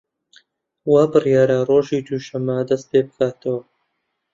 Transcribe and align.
وا 0.91 1.01
بریارە 1.11 1.57
ڕۆژی 1.69 2.05
دووشەممە 2.07 2.57
دەست 2.69 2.85
پێ 2.91 2.99
بکاتەوە 3.07 3.61